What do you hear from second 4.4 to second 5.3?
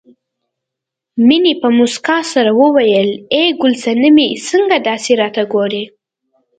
څنګه داسې